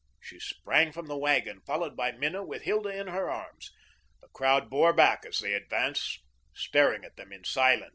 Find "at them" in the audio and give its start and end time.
7.05-7.31